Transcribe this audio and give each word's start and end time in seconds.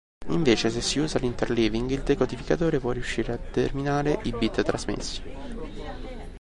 Invece, 0.29 0.71
se 0.71 0.81
si 0.81 0.97
usa 0.97 1.19
l'interleaving, 1.19 1.87
il 1.91 2.01
decodificatore 2.01 2.79
può 2.79 2.89
riuscire 2.89 3.33
a 3.33 3.37
determinare 3.37 4.17
i 4.23 4.31
bit 4.35 4.63
trasmessi. 4.63 5.21